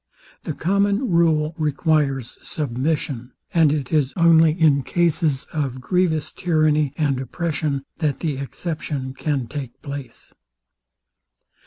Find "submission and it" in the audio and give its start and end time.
2.41-3.93